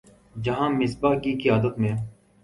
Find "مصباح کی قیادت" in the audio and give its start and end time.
0.69-1.77